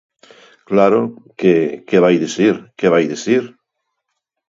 Claro, 0.69 1.01
que 1.39 1.53
¿que 1.87 1.97
vai 2.03 2.15
dicir?, 2.25 2.55
¿que 2.79 2.87
vai 2.93 3.03
dicir? 3.13 3.43